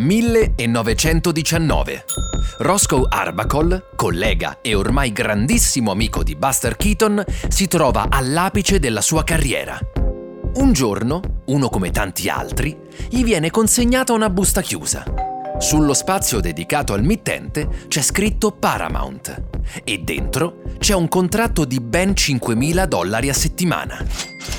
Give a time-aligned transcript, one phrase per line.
[0.00, 2.04] 1919.
[2.58, 9.24] Roscoe Arbuckle, collega e ormai grandissimo amico di Buster Keaton, si trova all'apice della sua
[9.24, 9.78] carriera.
[10.54, 15.04] Un giorno, uno come tanti altri, gli viene consegnata una busta chiusa.
[15.58, 19.42] Sullo spazio dedicato al mittente c'è scritto Paramount
[19.84, 24.02] e dentro c'è un contratto di ben 5.000 dollari a settimana.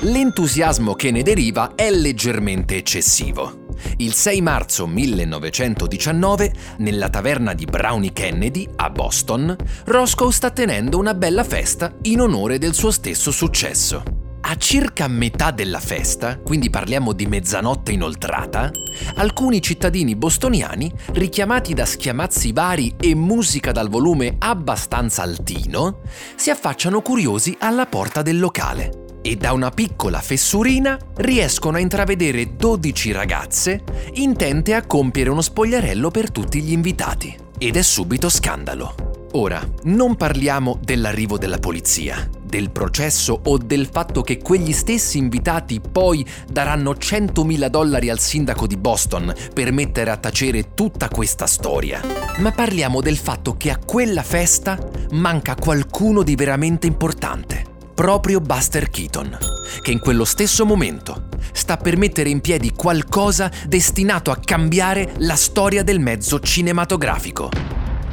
[0.00, 3.57] L'entusiasmo che ne deriva è leggermente eccessivo.
[3.98, 9.56] Il 6 marzo 1919, nella taverna di Brownie Kennedy, a Boston,
[9.86, 14.02] Roscoe sta tenendo una bella festa in onore del suo stesso successo.
[14.40, 18.70] A circa metà della festa, quindi parliamo di mezzanotte inoltrata,
[19.16, 26.00] alcuni cittadini bostoniani, richiamati da schiamazzi vari e musica dal volume abbastanza altino,
[26.34, 32.56] si affacciano curiosi alla porta del locale e da una piccola fessurina riescono a intravedere
[32.56, 33.82] 12 ragazze
[34.14, 37.36] intente a compiere uno spogliarello per tutti gli invitati.
[37.58, 39.08] Ed è subito scandalo.
[39.32, 45.80] Ora, non parliamo dell'arrivo della polizia, del processo o del fatto che quegli stessi invitati
[45.80, 52.00] poi daranno 100.000 dollari al sindaco di Boston per mettere a tacere tutta questa storia.
[52.38, 54.78] Ma parliamo del fatto che a quella festa
[55.10, 57.67] manca qualcuno di veramente importante
[57.98, 59.36] proprio Buster Keaton,
[59.82, 65.34] che in quello stesso momento sta per mettere in piedi qualcosa destinato a cambiare la
[65.34, 67.50] storia del mezzo cinematografico.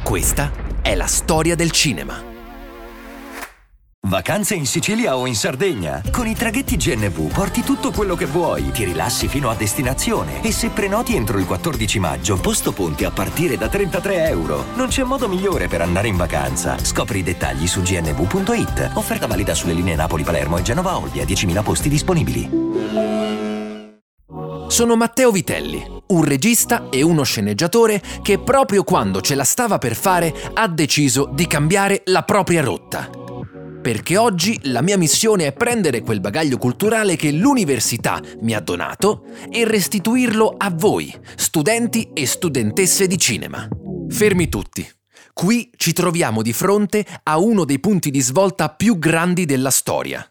[0.02, 0.50] Questa
[0.82, 2.35] è la storia del cinema.
[4.06, 6.00] Vacanze in Sicilia o in Sardegna?
[6.12, 10.52] Con i traghetti GNV porti tutto quello che vuoi, ti rilassi fino a destinazione e
[10.52, 14.66] se prenoti entro il 14 maggio, posto ponti a partire da 33 euro.
[14.76, 16.78] Non c'è modo migliore per andare in vacanza.
[16.78, 18.92] Scopri i dettagli su gnv.it.
[18.94, 22.50] Offerta valida sulle linee Napoli-Palermo e Genova-Olbia, 10.000 posti disponibili.
[24.68, 29.96] Sono Matteo Vitelli, un regista e uno sceneggiatore che proprio quando ce la stava per
[29.96, 33.15] fare ha deciso di cambiare la propria rotta
[33.86, 39.26] perché oggi la mia missione è prendere quel bagaglio culturale che l'università mi ha donato
[39.48, 43.68] e restituirlo a voi, studenti e studentesse di cinema.
[44.08, 44.84] Fermi tutti.
[45.32, 50.26] Qui ci troviamo di fronte a uno dei punti di svolta più grandi della storia.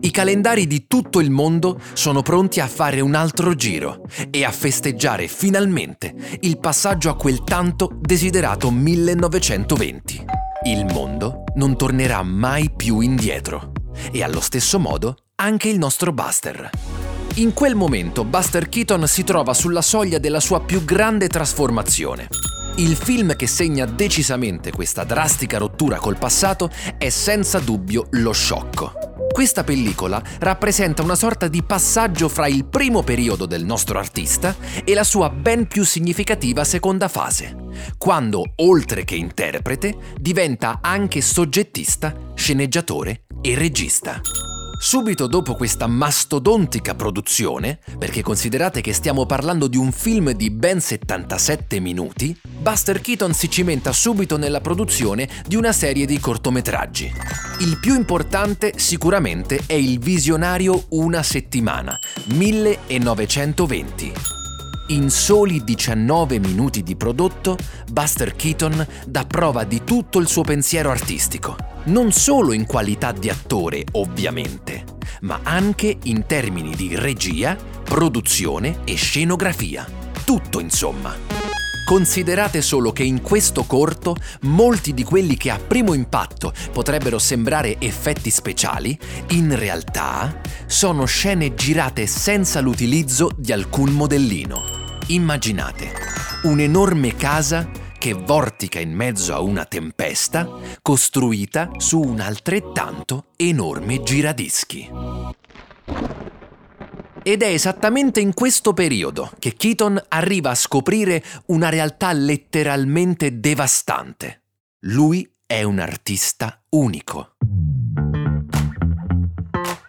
[0.00, 4.50] I calendari di tutto il mondo sono pronti a fare un altro giro e a
[4.50, 10.37] festeggiare finalmente il passaggio a quel tanto desiderato 1920.
[10.64, 13.70] Il mondo non tornerà mai più indietro.
[14.10, 16.70] E allo stesso modo anche il nostro Buster.
[17.34, 22.26] In quel momento Buster Keaton si trova sulla soglia della sua più grande trasformazione.
[22.78, 29.07] Il film che segna decisamente questa drastica rottura col passato è senza dubbio Lo Sciocco.
[29.32, 34.94] Questa pellicola rappresenta una sorta di passaggio fra il primo periodo del nostro artista e
[34.94, 37.56] la sua ben più significativa seconda fase,
[37.98, 44.20] quando, oltre che interprete, diventa anche soggettista, sceneggiatore e regista.
[44.80, 50.80] Subito dopo questa mastodontica produzione, perché considerate che stiamo parlando di un film di ben
[50.80, 57.12] 77 minuti, Buster Keaton si cimenta subito nella produzione di una serie di cortometraggi.
[57.58, 64.12] Il più importante sicuramente è il visionario Una settimana, 1920.
[64.90, 67.58] In soli 19 minuti di prodotto,
[67.90, 73.28] Buster Keaton dà prova di tutto il suo pensiero artistico non solo in qualità di
[73.28, 74.84] attore, ovviamente,
[75.22, 79.86] ma anche in termini di regia, produzione e scenografia.
[80.24, 81.14] Tutto, insomma.
[81.84, 87.76] Considerate solo che in questo corto molti di quelli che a primo impatto potrebbero sembrare
[87.80, 88.98] effetti speciali,
[89.30, 94.64] in realtà sono scene girate senza l'utilizzo di alcun modellino.
[95.06, 95.92] Immaginate
[96.42, 100.48] un'enorme casa che vortica in mezzo a una tempesta
[100.80, 104.90] costruita su un altrettanto enorme giradischi.
[107.22, 114.42] Ed è esattamente in questo periodo che Keaton arriva a scoprire una realtà letteralmente devastante.
[114.82, 117.32] Lui è un artista unico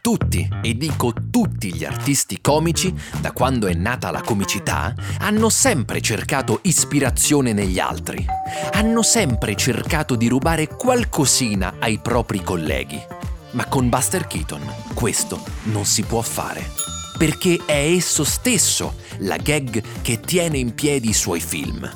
[0.09, 2.91] tutti, e dico tutti gli artisti comici,
[3.21, 8.25] da quando è nata la comicità, hanno sempre cercato ispirazione negli altri.
[8.71, 12.99] Hanno sempre cercato di rubare qualcosina ai propri colleghi.
[13.51, 14.61] Ma con Buster Keaton
[14.95, 16.67] questo non si può fare.
[17.15, 21.87] Perché è esso stesso la gag che tiene in piedi i suoi film.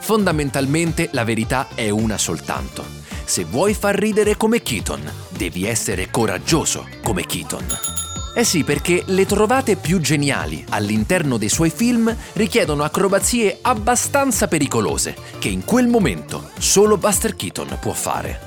[0.00, 3.03] Fondamentalmente la verità è una soltanto.
[3.24, 7.66] Se vuoi far ridere come Keaton, devi essere coraggioso come Keaton.
[8.36, 15.16] Eh sì, perché le trovate più geniali all'interno dei suoi film richiedono acrobazie abbastanza pericolose,
[15.38, 18.40] che in quel momento solo Buster Keaton può fare.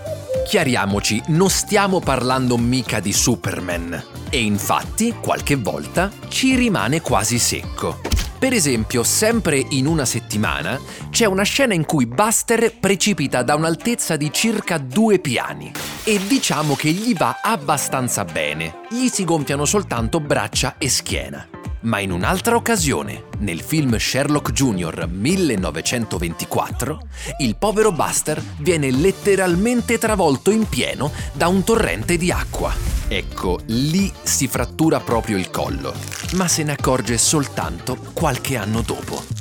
[0.46, 4.04] Chiariamoci, non stiamo parlando mica di Superman.
[4.30, 8.00] E infatti, qualche volta, ci rimane quasi secco.
[8.40, 10.80] Per esempio, sempre in una settimana,
[11.10, 15.72] c'è una scena in cui Buster precipita da un'altezza di circa due piani.
[16.04, 21.57] E diciamo che gli va abbastanza bene, gli si gonfiano soltanto braccia e schiena.
[21.88, 25.08] Ma in un'altra occasione, nel film Sherlock Jr.
[25.10, 27.00] 1924,
[27.40, 32.74] il povero Buster viene letteralmente travolto in pieno da un torrente di acqua.
[33.08, 35.94] Ecco, lì si frattura proprio il collo,
[36.34, 39.37] ma se ne accorge soltanto qualche anno dopo.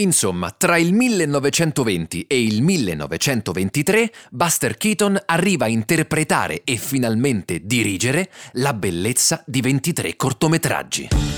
[0.00, 8.30] Insomma, tra il 1920 e il 1923 Buster Keaton arriva a interpretare e finalmente dirigere
[8.52, 11.29] la bellezza di 23 cortometraggi.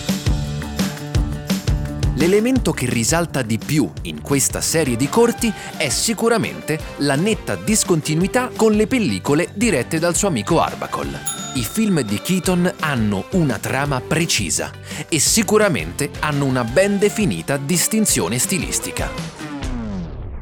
[2.22, 8.48] L'elemento che risalta di più in questa serie di corti è sicuramente la netta discontinuità
[8.54, 14.00] con le pellicole dirette dal suo amico Arbacol i film di Keaton hanno una trama
[14.00, 14.70] precisa
[15.08, 19.10] e sicuramente hanno una ben definita distinzione stilistica.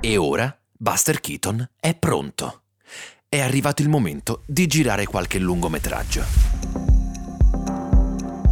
[0.01, 2.63] E ora Buster Keaton è pronto.
[3.29, 6.23] È arrivato il momento di girare qualche lungometraggio.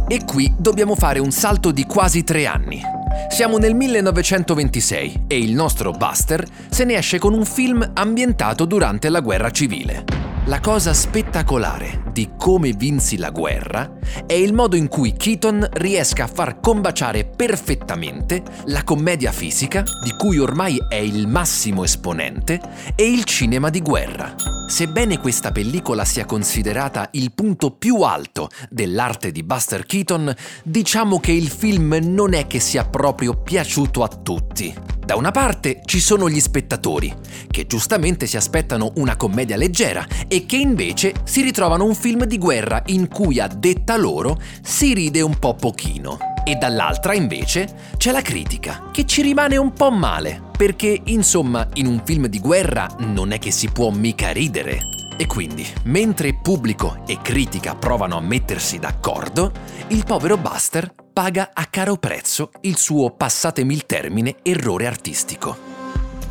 [0.07, 2.97] E qui dobbiamo fare un salto di quasi tre anni.
[3.29, 9.09] Siamo nel 1926 e il nostro Buster se ne esce con un film ambientato durante
[9.09, 10.03] la guerra civile.
[10.45, 16.25] La cosa spettacolare di come vinsi la guerra è il modo in cui Keaton riesca
[16.25, 22.59] a far combaciare perfettamente la commedia fisica, di cui ormai è il massimo esponente,
[22.95, 24.35] e il cinema di guerra.
[24.67, 31.31] Sebbene questa pellicola sia considerata il punto più alto dell'arte di Buster Keaton, diciamo che
[31.31, 34.97] il film non è che sia proprio piaciuto a tutti.
[35.09, 37.11] Da una parte ci sono gli spettatori,
[37.49, 42.37] che giustamente si aspettano una commedia leggera e che invece si ritrovano un film di
[42.37, 46.17] guerra in cui a detta loro si ride un po' pochino.
[46.43, 51.85] E dall'altra invece c'è la critica, che ci rimane un po' male, perché insomma in
[51.85, 54.79] un film di guerra non è che si può mica ridere.
[55.17, 59.51] E quindi, mentre pubblico e critica provano a mettersi d'accordo,
[59.89, 65.68] il povero Buster paga a caro prezzo il suo, passatemi il termine, errore artistico.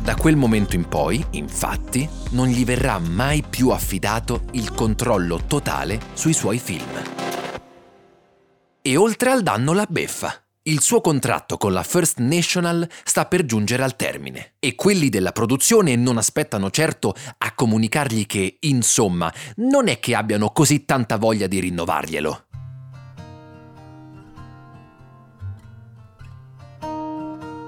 [0.01, 5.99] Da quel momento in poi, infatti, non gli verrà mai più affidato il controllo totale
[6.13, 6.87] sui suoi film.
[8.81, 10.33] E oltre al danno la beffa.
[10.63, 15.31] Il suo contratto con la First National sta per giungere al termine e quelli della
[15.31, 21.47] produzione non aspettano certo a comunicargli che, insomma, non è che abbiano così tanta voglia
[21.47, 22.48] di rinnovarglielo.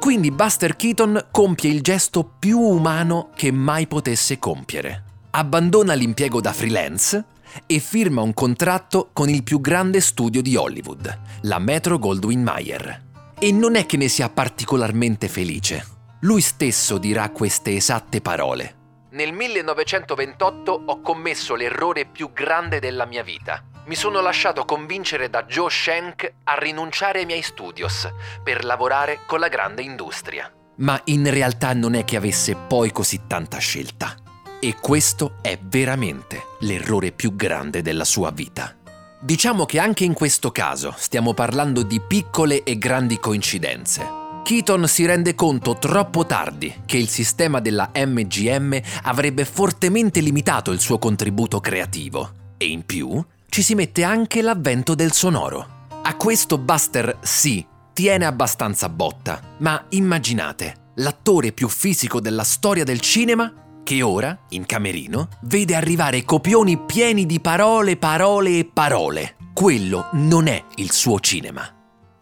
[0.01, 5.03] Quindi Buster Keaton compie il gesto più umano che mai potesse compiere.
[5.29, 7.23] Abbandona l'impiego da freelance
[7.67, 13.03] e firma un contratto con il più grande studio di Hollywood, la Metro Goldwyn Mayer.
[13.37, 15.85] E non è che ne sia particolarmente felice.
[16.21, 18.75] Lui stesso dirà queste esatte parole.
[19.11, 25.43] Nel 1928 ho commesso l'errore più grande della mia vita mi sono lasciato convincere da
[25.43, 28.07] Joe Shank a rinunciare ai miei studios
[28.43, 30.51] per lavorare con la grande industria.
[30.77, 34.15] Ma in realtà non è che avesse poi così tanta scelta.
[34.59, 38.75] E questo è veramente l'errore più grande della sua vita.
[39.19, 44.19] Diciamo che anche in questo caso stiamo parlando di piccole e grandi coincidenze.
[44.43, 50.79] Keaton si rende conto troppo tardi che il sistema della MGM avrebbe fortemente limitato il
[50.79, 55.87] suo contributo creativo e in più ci si mette anche l'avvento del sonoro.
[56.03, 63.01] A questo Buster sì, tiene abbastanza botta, ma immaginate, l'attore più fisico della storia del
[63.01, 63.53] cinema
[63.83, 69.35] che ora, in camerino, vede arrivare copioni pieni di parole, parole e parole.
[69.53, 71.67] Quello non è il suo cinema.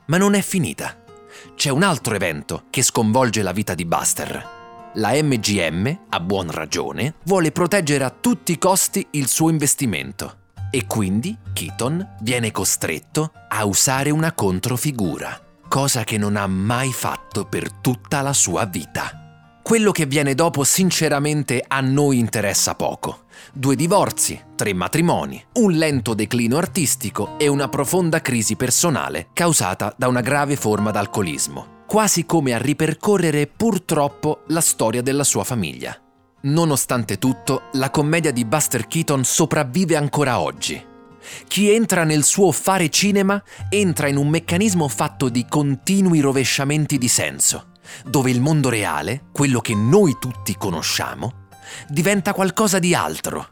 [0.07, 0.97] Ma non è finita.
[1.53, 4.57] C'è un altro evento che sconvolge la vita di Buster.
[4.95, 10.38] La MGM, a buon ragione, vuole proteggere a tutti i costi il suo investimento
[10.71, 17.45] e quindi Keaton viene costretto a usare una controfigura, cosa che non ha mai fatto
[17.45, 19.13] per tutta la sua vita.
[19.61, 23.25] Quello che viene dopo sinceramente a noi interessa poco.
[23.53, 30.07] Due divorzi, tre matrimoni, un lento declino artistico e una profonda crisi personale causata da
[30.07, 35.95] una grave forma d'alcolismo, quasi come a ripercorrere purtroppo la storia della sua famiglia.
[36.41, 40.81] Nonostante tutto, la commedia di Buster Keaton sopravvive ancora oggi.
[41.47, 47.09] Chi entra nel suo fare cinema entra in un meccanismo fatto di continui rovesciamenti di
[47.09, 47.71] senso,
[48.05, 51.47] dove il mondo reale, quello che noi tutti conosciamo,
[51.89, 53.49] diventa qualcosa di altro,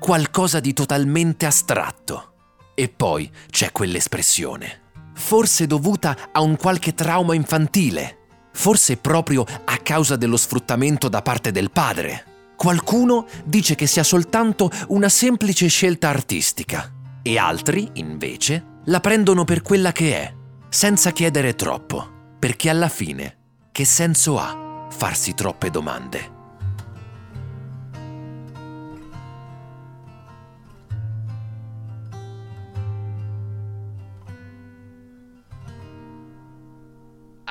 [0.00, 2.32] qualcosa di totalmente astratto.
[2.74, 4.80] E poi c'è quell'espressione,
[5.14, 8.23] forse dovuta a un qualche trauma infantile,
[8.54, 12.24] forse proprio a causa dello sfruttamento da parte del padre.
[12.56, 16.90] Qualcuno dice che sia soltanto una semplice scelta artistica
[17.22, 20.34] e altri, invece, la prendono per quella che è,
[20.68, 23.38] senza chiedere troppo, perché alla fine
[23.72, 26.33] che senso ha farsi troppe domande?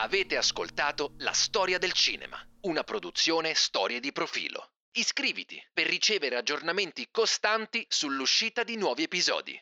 [0.03, 4.71] Avete ascoltato La storia del cinema, una produzione Storie di profilo.
[4.97, 9.57] Iscriviti per ricevere aggiornamenti costanti sull'uscita di nuovi episodi.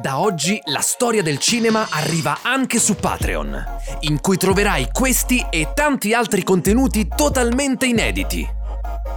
[0.00, 3.64] Da oggi la storia del cinema arriva anche su Patreon,
[4.02, 8.46] in cui troverai questi e tanti altri contenuti totalmente inediti.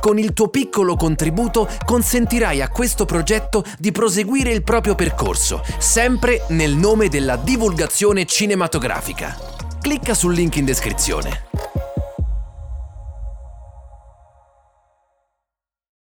[0.02, 6.46] Con il tuo piccolo contributo consentirai a questo progetto di proseguire il proprio percorso, sempre
[6.50, 9.57] nel nome della divulgazione cinematografica.
[9.82, 11.46] Clicca sul link in descrizione.